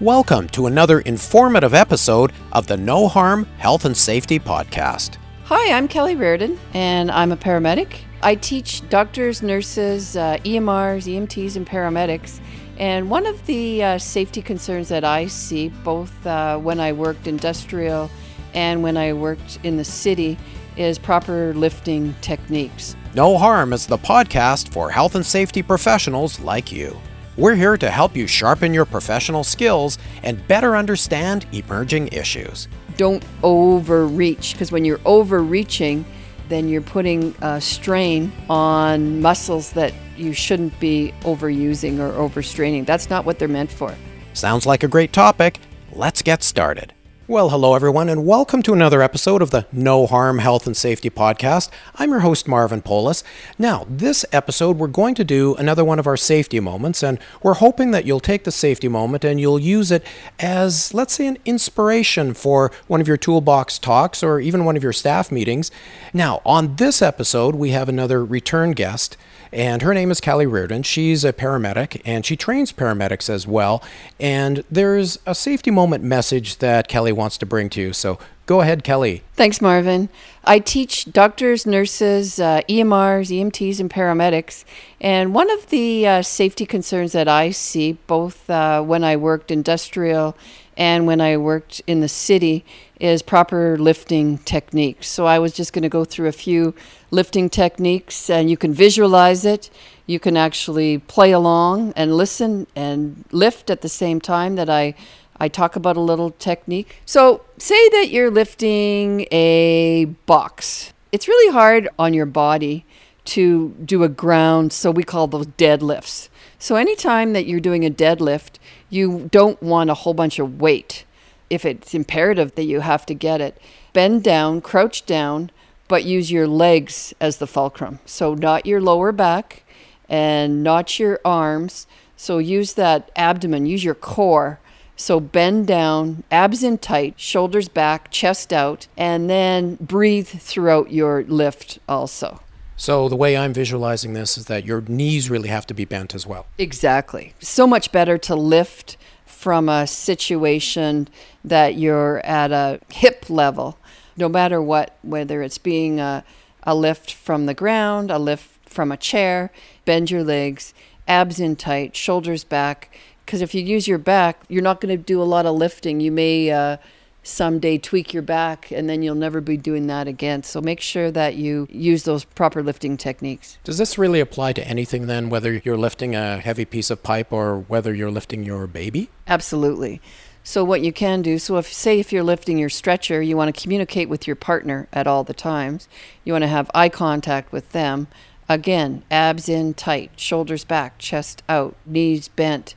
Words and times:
Welcome 0.00 0.46
to 0.50 0.66
another 0.66 1.00
informative 1.00 1.74
episode 1.74 2.32
of 2.52 2.68
the 2.68 2.76
No 2.76 3.08
Harm 3.08 3.46
Health 3.58 3.84
and 3.84 3.96
Safety 3.96 4.38
Podcast. 4.38 5.16
Hi, 5.46 5.76
I'm 5.76 5.88
Kelly 5.88 6.14
Reardon, 6.14 6.56
and 6.72 7.10
I'm 7.10 7.32
a 7.32 7.36
paramedic. 7.36 8.02
I 8.22 8.36
teach 8.36 8.88
doctors, 8.90 9.42
nurses, 9.42 10.16
uh, 10.16 10.36
EMRs, 10.44 11.08
EMTs, 11.12 11.56
and 11.56 11.66
paramedics. 11.66 12.38
And 12.78 13.10
one 13.10 13.26
of 13.26 13.44
the 13.46 13.82
uh, 13.82 13.98
safety 13.98 14.40
concerns 14.40 14.88
that 14.88 15.02
I 15.02 15.26
see, 15.26 15.70
both 15.82 16.24
uh, 16.24 16.58
when 16.58 16.78
I 16.78 16.92
worked 16.92 17.26
industrial 17.26 18.08
and 18.54 18.84
when 18.84 18.96
I 18.96 19.12
worked 19.14 19.58
in 19.64 19.78
the 19.78 19.84
city, 19.84 20.38
is 20.76 20.96
proper 20.96 21.52
lifting 21.54 22.14
techniques. 22.20 22.94
No 23.16 23.36
Harm 23.36 23.72
is 23.72 23.86
the 23.86 23.98
podcast 23.98 24.68
for 24.68 24.92
health 24.92 25.16
and 25.16 25.26
safety 25.26 25.60
professionals 25.60 26.38
like 26.38 26.70
you. 26.70 26.96
We're 27.38 27.54
here 27.54 27.76
to 27.76 27.88
help 27.88 28.16
you 28.16 28.26
sharpen 28.26 28.74
your 28.74 28.84
professional 28.84 29.44
skills 29.44 29.96
and 30.24 30.44
better 30.48 30.76
understand 30.76 31.46
emerging 31.52 32.08
issues. 32.08 32.66
Don't 32.96 33.24
overreach, 33.44 34.54
because 34.54 34.72
when 34.72 34.84
you're 34.84 34.98
overreaching, 35.04 36.04
then 36.48 36.68
you're 36.68 36.82
putting 36.82 37.36
a 37.40 37.60
strain 37.60 38.32
on 38.50 39.22
muscles 39.22 39.70
that 39.74 39.94
you 40.16 40.32
shouldn't 40.32 40.80
be 40.80 41.14
overusing 41.20 42.00
or 42.00 42.10
overstraining. 42.28 42.84
That's 42.84 43.08
not 43.08 43.24
what 43.24 43.38
they're 43.38 43.46
meant 43.46 43.70
for. 43.70 43.94
Sounds 44.32 44.66
like 44.66 44.82
a 44.82 44.88
great 44.88 45.12
topic. 45.12 45.60
Let's 45.92 46.22
get 46.22 46.42
started. 46.42 46.92
Well, 47.30 47.50
hello 47.50 47.74
everyone, 47.74 48.08
and 48.08 48.24
welcome 48.24 48.62
to 48.62 48.72
another 48.72 49.02
episode 49.02 49.42
of 49.42 49.50
the 49.50 49.66
No 49.70 50.06
Harm 50.06 50.38
Health 50.38 50.66
and 50.66 50.74
Safety 50.74 51.10
Podcast. 51.10 51.68
I'm 51.96 52.08
your 52.08 52.20
host, 52.20 52.48
Marvin 52.48 52.80
Polis. 52.80 53.22
Now, 53.58 53.86
this 53.86 54.24
episode, 54.32 54.78
we're 54.78 54.86
going 54.86 55.14
to 55.16 55.24
do 55.24 55.54
another 55.56 55.84
one 55.84 55.98
of 55.98 56.06
our 56.06 56.16
safety 56.16 56.58
moments, 56.58 57.02
and 57.02 57.18
we're 57.42 57.52
hoping 57.52 57.90
that 57.90 58.06
you'll 58.06 58.18
take 58.18 58.44
the 58.44 58.50
safety 58.50 58.88
moment 58.88 59.26
and 59.26 59.38
you'll 59.38 59.58
use 59.58 59.90
it 59.90 60.06
as, 60.38 60.94
let's 60.94 61.12
say, 61.12 61.26
an 61.26 61.36
inspiration 61.44 62.32
for 62.32 62.72
one 62.86 63.02
of 63.02 63.06
your 63.06 63.18
toolbox 63.18 63.78
talks 63.78 64.22
or 64.22 64.40
even 64.40 64.64
one 64.64 64.78
of 64.78 64.82
your 64.82 64.94
staff 64.94 65.30
meetings. 65.30 65.70
Now, 66.14 66.40
on 66.46 66.76
this 66.76 67.02
episode, 67.02 67.56
we 67.56 67.72
have 67.72 67.90
another 67.90 68.24
return 68.24 68.70
guest 68.70 69.18
and 69.52 69.82
her 69.82 69.94
name 69.94 70.10
is 70.10 70.20
Kelly 70.20 70.46
Reardon. 70.46 70.82
She's 70.82 71.24
a 71.24 71.32
paramedic 71.32 72.00
and 72.04 72.24
she 72.24 72.36
trains 72.36 72.72
paramedics 72.72 73.30
as 73.30 73.46
well. 73.46 73.82
And 74.20 74.64
there's 74.70 75.18
a 75.26 75.34
safety 75.34 75.70
moment 75.70 76.04
message 76.04 76.58
that 76.58 76.88
Kelly 76.88 77.12
wants 77.12 77.38
to 77.38 77.46
bring 77.46 77.70
to 77.70 77.80
you. 77.80 77.92
So 77.92 78.18
go 78.46 78.60
ahead, 78.60 78.84
Kelly. 78.84 79.22
Thanks, 79.34 79.60
Marvin. 79.60 80.08
I 80.44 80.58
teach 80.58 81.12
doctors, 81.12 81.66
nurses, 81.66 82.40
uh, 82.40 82.62
EMRs, 82.68 83.30
EMTs, 83.30 83.80
and 83.80 83.90
paramedics. 83.90 84.64
And 85.00 85.34
one 85.34 85.50
of 85.50 85.68
the 85.68 86.06
uh, 86.06 86.22
safety 86.22 86.66
concerns 86.66 87.12
that 87.12 87.28
I 87.28 87.50
see, 87.50 87.92
both 88.06 88.48
uh, 88.48 88.82
when 88.82 89.04
I 89.04 89.16
worked 89.16 89.50
industrial 89.50 90.36
and 90.78 91.06
when 91.06 91.20
I 91.20 91.36
worked 91.36 91.82
in 91.86 92.00
the 92.00 92.08
city, 92.08 92.64
is 93.00 93.22
proper 93.22 93.78
lifting 93.78 94.38
techniques. 94.38 95.08
So 95.08 95.26
I 95.26 95.38
was 95.38 95.52
just 95.52 95.72
going 95.72 95.82
to 95.82 95.88
go 95.88 96.04
through 96.04 96.28
a 96.28 96.32
few 96.32 96.74
lifting 97.10 97.48
techniques, 97.48 98.28
and 98.28 98.50
you 98.50 98.56
can 98.56 98.72
visualize 98.72 99.44
it. 99.44 99.70
You 100.06 100.18
can 100.18 100.36
actually 100.36 100.98
play 100.98 101.32
along 101.32 101.92
and 101.96 102.16
listen 102.16 102.66
and 102.74 103.24
lift 103.30 103.70
at 103.70 103.82
the 103.82 103.88
same 103.88 104.20
time 104.20 104.56
that 104.56 104.68
I 104.68 104.94
I 105.40 105.48
talk 105.48 105.76
about 105.76 105.96
a 105.96 106.00
little 106.00 106.32
technique. 106.32 107.00
So, 107.06 107.42
say 107.58 107.88
that 107.90 108.08
you're 108.10 108.30
lifting 108.30 109.26
a 109.30 110.06
box. 110.26 110.92
It's 111.12 111.28
really 111.28 111.52
hard 111.52 111.88
on 111.98 112.12
your 112.12 112.26
body 112.26 112.84
to 113.26 113.70
do 113.84 114.02
a 114.02 114.08
ground, 114.08 114.72
so 114.72 114.90
we 114.90 115.04
call 115.04 115.26
those 115.26 115.46
deadlifts. 115.46 116.28
So, 116.58 116.74
anytime 116.74 117.34
that 117.34 117.46
you're 117.46 117.60
doing 117.60 117.84
a 117.84 117.90
deadlift, 117.90 118.58
you 118.90 119.28
don't 119.30 119.62
want 119.62 119.90
a 119.90 119.94
whole 119.94 120.14
bunch 120.14 120.38
of 120.38 120.60
weight. 120.60 121.04
If 121.50 121.64
it's 121.64 121.94
imperative 121.94 122.54
that 122.54 122.64
you 122.64 122.80
have 122.80 123.06
to 123.06 123.14
get 123.14 123.40
it, 123.40 123.60
bend 123.92 124.22
down, 124.22 124.60
crouch 124.60 125.06
down, 125.06 125.50
but 125.88 126.04
use 126.04 126.30
your 126.30 126.46
legs 126.46 127.14
as 127.20 127.38
the 127.38 127.46
fulcrum. 127.46 127.98
So, 128.04 128.34
not 128.34 128.66
your 128.66 128.80
lower 128.80 129.12
back 129.12 129.64
and 130.08 130.62
not 130.62 130.98
your 130.98 131.20
arms. 131.24 131.86
So, 132.16 132.38
use 132.38 132.74
that 132.74 133.10
abdomen, 133.16 133.66
use 133.66 133.84
your 133.84 133.94
core 133.94 134.60
so 135.00 135.20
bend 135.20 135.68
down, 135.68 136.24
abs 136.28 136.64
in 136.64 136.76
tight, 136.76 137.20
shoulders 137.20 137.68
back, 137.68 138.10
chest 138.10 138.52
out, 138.52 138.88
and 138.96 139.30
then 139.30 139.76
breathe 139.76 140.26
throughout 140.26 140.92
your 140.92 141.22
lift 141.22 141.78
also. 141.88 142.40
So 142.76 143.08
the 143.08 143.16
way 143.16 143.36
I'm 143.36 143.52
visualizing 143.52 144.12
this 144.14 144.36
is 144.36 144.46
that 144.46 144.64
your 144.64 144.80
knees 144.80 145.30
really 145.30 145.48
have 145.48 145.66
to 145.68 145.74
be 145.74 145.84
bent 145.84 146.16
as 146.16 146.26
well. 146.26 146.46
Exactly. 146.58 147.32
So 147.38 147.64
much 147.64 147.92
better 147.92 148.18
to 148.18 148.34
lift 148.34 148.96
from 149.38 149.68
a 149.68 149.86
situation 149.86 151.06
that 151.44 151.76
you're 151.76 152.18
at 152.26 152.50
a 152.50 152.80
hip 152.92 153.30
level, 153.30 153.78
no 154.16 154.28
matter 154.28 154.60
what, 154.60 154.96
whether 155.02 155.42
it's 155.42 155.58
being 155.58 156.00
a, 156.00 156.24
a 156.64 156.74
lift 156.74 157.12
from 157.12 157.46
the 157.46 157.54
ground, 157.54 158.10
a 158.10 158.18
lift 158.18 158.50
from 158.68 158.90
a 158.90 158.96
chair, 158.96 159.52
bend 159.84 160.10
your 160.10 160.24
legs, 160.24 160.74
abs 161.06 161.38
in 161.38 161.54
tight, 161.54 161.94
shoulders 161.94 162.42
back, 162.42 162.92
because 163.24 163.40
if 163.40 163.54
you 163.54 163.62
use 163.62 163.86
your 163.86 163.96
back, 163.96 164.42
you're 164.48 164.60
not 164.60 164.80
going 164.80 164.98
to 164.98 165.00
do 165.00 165.22
a 165.22 165.30
lot 165.34 165.46
of 165.46 165.54
lifting. 165.54 166.00
You 166.00 166.10
may 166.10 166.50
uh, 166.50 166.78
someday 167.22 167.78
tweak 167.78 168.12
your 168.12 168.22
back, 168.22 168.70
and 168.70 168.88
then 168.88 169.02
you'll 169.02 169.14
never 169.14 169.40
be 169.40 169.56
doing 169.56 169.86
that 169.88 170.08
again. 170.08 170.42
So 170.42 170.60
make 170.60 170.80
sure 170.80 171.10
that 171.10 171.34
you 171.36 171.66
use 171.70 172.04
those 172.04 172.24
proper 172.24 172.62
lifting 172.62 172.96
techniques. 172.96 173.58
Does 173.64 173.78
this 173.78 173.98
really 173.98 174.20
apply 174.20 174.54
to 174.54 174.66
anything 174.66 175.06
then, 175.06 175.28
whether 175.28 175.54
you're 175.64 175.76
lifting 175.76 176.14
a 176.14 176.38
heavy 176.38 176.64
piece 176.64 176.90
of 176.90 177.02
pipe 177.02 177.32
or 177.32 177.60
whether 177.60 177.94
you're 177.94 178.10
lifting 178.10 178.44
your 178.44 178.66
baby? 178.66 179.10
Absolutely. 179.26 180.00
So 180.42 180.64
what 180.64 180.80
you 180.80 180.94
can 180.94 181.20
do, 181.20 181.38
so 181.38 181.58
if 181.58 181.70
say 181.70 182.00
if 182.00 182.10
you're 182.10 182.22
lifting 182.22 182.56
your 182.56 182.70
stretcher, 182.70 183.20
you 183.20 183.36
want 183.36 183.54
to 183.54 183.60
communicate 183.60 184.08
with 184.08 184.26
your 184.26 184.36
partner 184.36 184.88
at 184.94 185.06
all 185.06 185.22
the 185.22 185.34
times. 185.34 185.88
You 186.24 186.32
want 186.32 186.42
to 186.42 186.48
have 186.48 186.70
eye 186.74 186.88
contact 186.88 187.52
with 187.52 187.72
them. 187.72 188.08
Again, 188.48 189.02
abs 189.10 189.50
in 189.50 189.74
tight, 189.74 190.12
shoulders 190.16 190.64
back, 190.64 190.96
chest 190.96 191.42
out, 191.50 191.76
knees 191.84 192.28
bent 192.28 192.74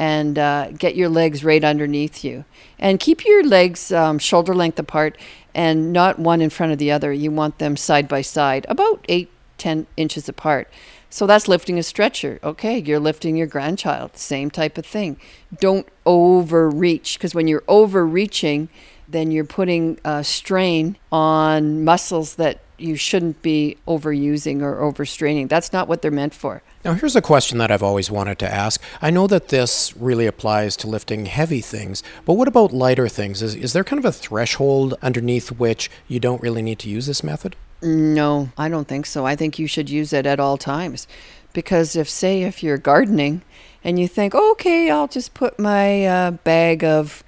and 0.00 0.38
uh, 0.38 0.70
get 0.70 0.96
your 0.96 1.10
legs 1.10 1.44
right 1.44 1.62
underneath 1.62 2.24
you. 2.24 2.46
And 2.78 2.98
keep 2.98 3.26
your 3.26 3.44
legs 3.44 3.92
um, 3.92 4.18
shoulder 4.18 4.54
length 4.54 4.78
apart 4.78 5.18
and 5.54 5.92
not 5.92 6.18
one 6.18 6.40
in 6.40 6.48
front 6.48 6.72
of 6.72 6.78
the 6.78 6.90
other. 6.90 7.12
You 7.12 7.30
want 7.30 7.58
them 7.58 7.76
side 7.76 8.08
by 8.08 8.22
side, 8.22 8.64
about 8.66 9.04
eight, 9.10 9.30
ten 9.58 9.86
inches 9.98 10.26
apart. 10.26 10.68
So 11.10 11.26
that's 11.26 11.48
lifting 11.48 11.78
a 11.78 11.82
stretcher. 11.82 12.40
Okay, 12.42 12.78
you're 12.78 12.98
lifting 12.98 13.36
your 13.36 13.46
grandchild. 13.46 14.16
Same 14.16 14.50
type 14.50 14.78
of 14.78 14.86
thing. 14.86 15.18
Don't 15.60 15.86
overreach 16.06 17.18
because 17.18 17.34
when 17.34 17.46
you're 17.46 17.64
overreaching, 17.68 18.70
then 19.06 19.30
you're 19.30 19.44
putting 19.44 19.98
a 20.02 20.24
strain 20.24 20.96
on 21.12 21.84
muscles 21.84 22.36
that 22.36 22.60
you 22.80 22.96
shouldn't 22.96 23.42
be 23.42 23.76
overusing 23.86 24.62
or 24.62 24.76
overstraining. 24.80 25.48
That's 25.48 25.72
not 25.72 25.88
what 25.88 26.02
they're 26.02 26.10
meant 26.10 26.34
for. 26.34 26.62
Now, 26.84 26.94
here's 26.94 27.16
a 27.16 27.22
question 27.22 27.58
that 27.58 27.70
I've 27.70 27.82
always 27.82 28.10
wanted 28.10 28.38
to 28.38 28.52
ask. 28.52 28.80
I 29.02 29.10
know 29.10 29.26
that 29.26 29.48
this 29.48 29.96
really 29.96 30.26
applies 30.26 30.76
to 30.78 30.86
lifting 30.86 31.26
heavy 31.26 31.60
things, 31.60 32.02
but 32.24 32.34
what 32.34 32.48
about 32.48 32.72
lighter 32.72 33.08
things? 33.08 33.42
Is, 33.42 33.54
is 33.54 33.72
there 33.72 33.84
kind 33.84 33.98
of 33.98 34.04
a 34.04 34.12
threshold 34.12 34.94
underneath 35.02 35.52
which 35.52 35.90
you 36.08 36.18
don't 36.18 36.42
really 36.42 36.62
need 36.62 36.78
to 36.80 36.88
use 36.88 37.06
this 37.06 37.22
method? 37.22 37.54
No, 37.82 38.50
I 38.56 38.68
don't 38.68 38.88
think 38.88 39.06
so. 39.06 39.26
I 39.26 39.36
think 39.36 39.58
you 39.58 39.66
should 39.66 39.90
use 39.90 40.12
it 40.12 40.26
at 40.26 40.40
all 40.40 40.56
times. 40.56 41.06
Because 41.52 41.96
if, 41.96 42.08
say, 42.08 42.42
if 42.42 42.62
you're 42.62 42.78
gardening 42.78 43.42
and 43.82 43.98
you 43.98 44.06
think, 44.06 44.34
okay, 44.34 44.90
I'll 44.90 45.08
just 45.08 45.34
put 45.34 45.58
my 45.58 46.06
uh, 46.06 46.30
bag 46.32 46.84
of 46.84 47.24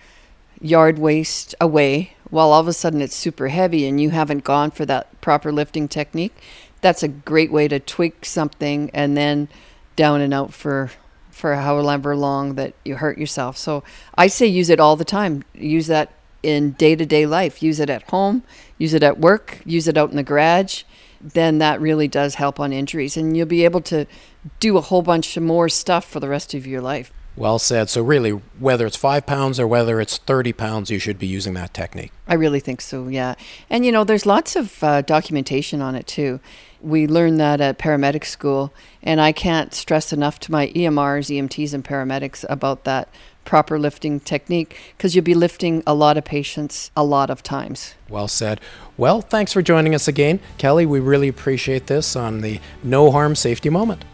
yard 0.61 0.99
waste 0.99 1.55
away, 1.61 2.15
while 2.33 2.51
all 2.51 2.61
of 2.61 2.67
a 2.67 2.73
sudden 2.73 3.03
it's 3.03 3.15
super 3.15 3.49
heavy 3.49 3.87
and 3.87 4.01
you 4.01 4.09
haven't 4.09 4.43
gone 4.43 4.71
for 4.71 4.87
that 4.87 5.21
proper 5.21 5.53
lifting 5.53 5.87
technique, 5.87 6.35
that's 6.81 7.03
a 7.03 7.09
great 7.09 7.53
way 7.53 7.69
to 7.69 7.79
tweak 7.79 8.25
something 8.25 8.91
and 8.95 9.19
then 9.19 9.49
down 9.97 10.23
and 10.23 10.33
out 10.33 10.53
for 10.55 10.91
for 11.31 11.55
however 11.57 12.17
long 12.17 12.55
that 12.55 12.73
you 12.85 12.97
hurt 12.97 13.19
yourself. 13.19 13.59
So 13.59 13.85
I 14.15 14.29
say 14.29 14.47
use 14.47 14.71
it 14.71 14.81
all 14.81 14.97
the 14.97 15.05
time. 15.05 15.45
Use 15.53 15.89
that 15.89 16.11
in 16.43 16.73
day 16.73 16.97
to 16.97 17.05
day 17.05 17.27
life. 17.27 17.63
Use 17.63 17.79
it 17.79 17.91
at 17.91 18.05
home, 18.05 18.43
use 18.79 18.95
it 18.95 19.03
at 19.03 19.19
work, 19.19 19.61
use 19.67 19.87
it 19.87 19.99
out 19.99 20.11
in 20.11 20.17
the 20.17 20.23
garage. 20.23 20.85
Then 21.23 21.59
that 21.59 21.81
really 21.81 22.09
does 22.09 22.35
help 22.35 22.59
on 22.59 22.73
injuries. 22.73 23.17
And 23.17 23.37
you'll 23.37 23.47
be 23.47 23.65
able 23.65 23.81
to 23.83 24.07
do 24.61 24.77
a 24.77 24.81
whole 24.81 25.03
bunch 25.03 25.37
of 25.37 25.43
more 25.43 25.69
stuff 25.69 26.05
for 26.05 26.21
the 26.21 26.29
rest 26.29 26.55
of 26.55 26.67
your 26.67 26.81
life. 26.81 27.13
Well 27.35 27.59
said. 27.59 27.89
So, 27.89 28.03
really, 28.03 28.31
whether 28.59 28.87
it's 28.87 28.97
five 28.97 29.25
pounds 29.25 29.59
or 29.59 29.67
whether 29.67 30.01
it's 30.01 30.19
30 30.19 30.53
pounds, 30.53 30.91
you 30.91 30.99
should 30.99 31.19
be 31.19 31.27
using 31.27 31.55
that 31.55 31.73
technique. 31.73 32.13
I 32.29 32.35
really 32.35 32.61
think 32.61 32.83
so, 32.83 33.09
yeah. 33.09 33.37
And, 33.71 33.87
you 33.87 33.93
know, 33.93 34.05
there's 34.05 34.27
lots 34.27 34.55
of 34.55 34.85
uh, 34.85 35.01
documentation 35.01 35.81
on 35.81 35.95
it 35.95 36.07
too. 36.07 36.41
We 36.83 37.07
learned 37.07 37.41
that 37.41 37.61
at 37.61 37.79
paramedic 37.79 38.27
school, 38.27 38.75
and 39.03 39.21
I 39.21 39.33
can't 39.33 39.73
stress 39.73 40.13
enough 40.13 40.41
to 40.41 40.53
my 40.53 40.69
EMRs, 40.69 41.35
EMTs, 41.35 41.73
and 41.73 41.85
paramedics 41.85 42.45
about 42.51 42.85
that 42.85 43.09
proper 43.45 43.79
lifting 43.79 44.21
technique 44.21 44.79
because 44.97 45.15
you'll 45.15 45.25
be 45.25 45.35
lifting 45.35 45.83
a 45.87 45.95
lot 45.95 46.17
of 46.17 46.25
patients 46.25 46.91
a 46.97 47.05
lot 47.05 47.31
of 47.31 47.43
times. 47.43 47.95
Well 48.09 48.29
said. 48.29 48.61
Well, 48.97 49.21
thanks 49.21 49.53
for 49.53 49.63
joining 49.63 49.95
us 49.95 50.09
again. 50.09 50.41
Kelly, 50.59 50.87
we 50.87 51.01
really 51.01 51.29
appreciate 51.29 51.87
this 51.87 52.15
on 52.17 52.41
the 52.41 52.61
No 52.83 53.11
Harm 53.11 53.35
Safety 53.35 53.71
Moment. 53.71 54.05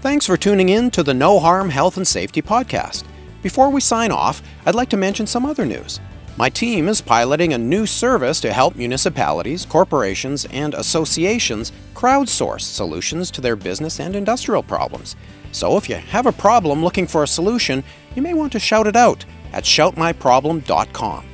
Thanks 0.00 0.26
for 0.26 0.36
tuning 0.36 0.68
in 0.68 0.90
to 0.90 1.02
the 1.02 1.14
No 1.14 1.38
Harm 1.38 1.70
Health 1.70 1.96
and 1.96 2.06
Safety 2.06 2.42
Podcast. 2.42 3.04
Before 3.42 3.70
we 3.70 3.80
sign 3.80 4.10
off, 4.10 4.42
I'd 4.66 4.74
like 4.74 4.90
to 4.90 4.96
mention 4.96 5.26
some 5.26 5.46
other 5.46 5.64
news. 5.64 6.00
My 6.36 6.48
team 6.48 6.88
is 6.88 7.00
piloting 7.00 7.52
a 7.52 7.58
new 7.58 7.86
service 7.86 8.40
to 8.40 8.52
help 8.52 8.74
municipalities, 8.74 9.64
corporations, 9.64 10.46
and 10.46 10.74
associations 10.74 11.70
crowdsource 11.94 12.62
solutions 12.62 13.30
to 13.30 13.40
their 13.40 13.54
business 13.54 14.00
and 14.00 14.16
industrial 14.16 14.64
problems. 14.64 15.14
So 15.52 15.76
if 15.76 15.88
you 15.88 15.94
have 15.94 16.26
a 16.26 16.32
problem 16.32 16.82
looking 16.82 17.06
for 17.06 17.22
a 17.22 17.28
solution, 17.28 17.84
you 18.16 18.22
may 18.22 18.34
want 18.34 18.50
to 18.52 18.58
shout 18.58 18.88
it 18.88 18.96
out 18.96 19.24
at 19.52 19.62
shoutmyproblem.com. 19.62 21.24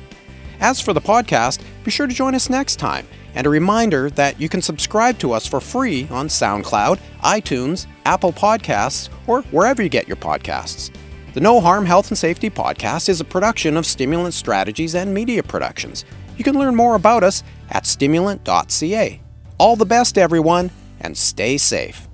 As 0.59 0.79
for 0.79 0.93
the 0.93 1.01
podcast, 1.01 1.63
be 1.83 1.89
sure 1.89 2.05
to 2.05 2.13
join 2.13 2.35
us 2.35 2.49
next 2.49 2.75
time. 2.75 3.07
And 3.33 3.47
a 3.47 3.49
reminder 3.49 4.11
that 4.11 4.39
you 4.39 4.49
can 4.49 4.61
subscribe 4.61 5.17
to 5.19 5.31
us 5.31 5.47
for 5.47 5.59
free 5.59 6.07
on 6.11 6.27
SoundCloud, 6.27 6.99
iTunes, 7.23 7.87
Apple 8.05 8.33
Podcasts, 8.33 9.09
or 9.25 9.41
wherever 9.43 9.81
you 9.81 9.89
get 9.89 10.07
your 10.07 10.17
podcasts. 10.17 10.91
The 11.33 11.39
No 11.39 11.61
Harm 11.61 11.85
Health 11.85 12.09
and 12.09 12.17
Safety 12.17 12.49
Podcast 12.49 13.07
is 13.07 13.21
a 13.21 13.23
production 13.23 13.77
of 13.77 13.85
Stimulant 13.85 14.33
Strategies 14.33 14.93
and 14.93 15.13
Media 15.13 15.41
Productions. 15.41 16.03
You 16.35 16.43
can 16.43 16.59
learn 16.59 16.75
more 16.75 16.95
about 16.95 17.23
us 17.23 17.41
at 17.69 17.85
stimulant.ca. 17.85 19.21
All 19.57 19.75
the 19.77 19.85
best, 19.85 20.17
everyone, 20.17 20.71
and 20.99 21.17
stay 21.17 21.57
safe. 21.57 22.09